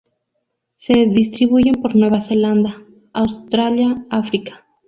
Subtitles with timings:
[0.77, 2.81] Se distribuyen por Nueva Zelanda,
[3.13, 4.65] Australia África.